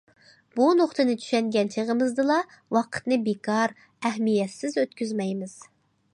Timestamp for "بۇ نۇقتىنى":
0.59-1.15